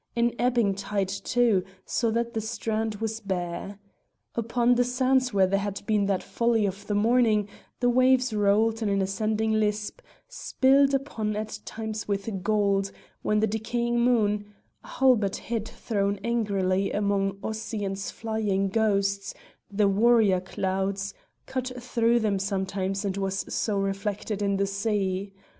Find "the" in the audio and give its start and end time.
2.33-2.41, 4.73-4.83, 6.87-6.95, 7.81-7.87, 13.41-13.45, 19.69-19.87, 24.57-24.65